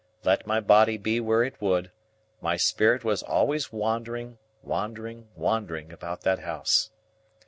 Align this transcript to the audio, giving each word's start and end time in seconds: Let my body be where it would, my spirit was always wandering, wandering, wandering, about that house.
Let 0.23 0.47
my 0.47 0.59
body 0.59 0.97
be 0.97 1.19
where 1.19 1.43
it 1.43 1.61
would, 1.61 1.91
my 2.41 2.57
spirit 2.57 3.03
was 3.03 3.21
always 3.21 3.71
wandering, 3.71 4.39
wandering, 4.63 5.27
wandering, 5.35 5.91
about 5.91 6.21
that 6.21 6.39
house. 6.39 6.89